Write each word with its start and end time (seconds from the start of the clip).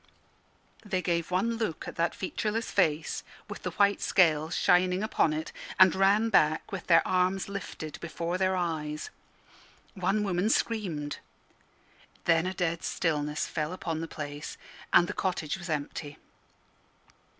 They 0.83 1.03
gave 1.03 1.29
one 1.29 1.57
look 1.57 1.87
at 1.87 1.95
that 1.95 2.15
featureless 2.15 2.71
face, 2.71 3.23
with 3.47 3.61
the 3.61 3.69
white 3.69 4.01
scales 4.01 4.55
shining 4.55 5.03
upon 5.03 5.31
it, 5.31 5.51
and 5.79 5.93
ran 5.93 6.29
back 6.29 6.71
with 6.71 6.87
their 6.87 7.07
arms 7.07 7.47
lifted 7.47 7.99
before 8.01 8.39
their 8.39 8.55
eyes. 8.55 9.11
One 9.93 10.23
woman 10.23 10.49
screamed. 10.49 11.19
Then 12.25 12.47
a 12.47 12.53
dead 12.55 12.81
stillness 12.83 13.45
fell 13.45 13.77
on 13.85 14.01
the 14.01 14.07
place, 14.07 14.57
and 14.91 15.07
the 15.07 15.13
cottage 15.13 15.55
was 15.59 15.69
empty. 15.69 16.17